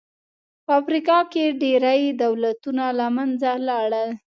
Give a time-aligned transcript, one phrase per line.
[0.65, 4.09] په افریقا کې ډېری دولتونه له منځه لاړل.